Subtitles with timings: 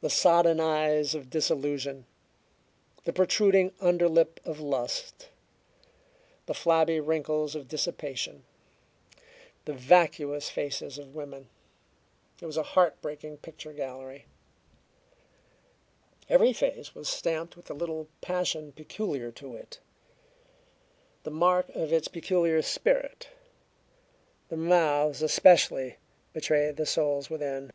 [0.00, 2.06] The sodden eyes of disillusion,
[3.04, 5.28] the protruding underlip of lust,
[6.46, 8.44] the flabby wrinkles of dissipation,
[9.66, 11.50] the vacuous faces of women:
[12.40, 14.24] it was a heart breaking picture gallery.
[16.30, 19.78] Every face was stamped with the little passion peculiar to it
[21.24, 23.28] the mark of its peculiar spirit.
[24.48, 25.98] The mouths, especially,
[26.32, 27.70] betrayed the souls within.